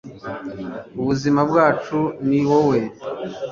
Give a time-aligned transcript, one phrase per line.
[1.01, 2.79] ubuzima bwacu ni wowe